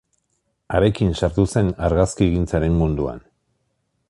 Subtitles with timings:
[0.77, 3.25] Harekin sartu zen argazkigintzaren munduan.